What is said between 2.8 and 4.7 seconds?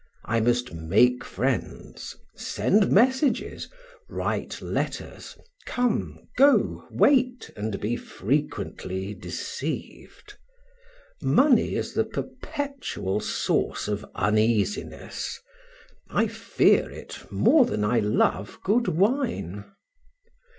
messages, write